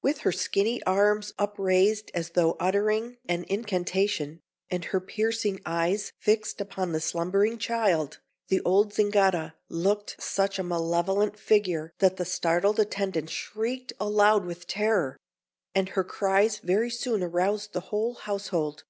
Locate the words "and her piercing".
4.70-5.60